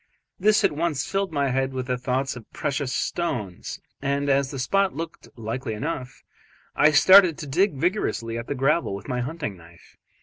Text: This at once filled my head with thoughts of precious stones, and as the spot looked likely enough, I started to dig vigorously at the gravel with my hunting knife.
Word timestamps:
This 0.39 0.63
at 0.63 0.71
once 0.71 1.05
filled 1.07 1.31
my 1.31 1.49
head 1.51 1.73
with 1.73 1.85
thoughts 2.01 2.35
of 2.35 2.51
precious 2.51 2.91
stones, 2.91 3.79
and 4.01 4.29
as 4.29 4.49
the 4.49 4.57
spot 4.57 4.95
looked 4.95 5.27
likely 5.37 5.75
enough, 5.75 6.23
I 6.75 6.89
started 6.89 7.37
to 7.37 7.45
dig 7.45 7.75
vigorously 7.75 8.35
at 8.35 8.47
the 8.47 8.55
gravel 8.55 8.95
with 8.95 9.07
my 9.07 9.21
hunting 9.21 9.55
knife. 9.55 9.97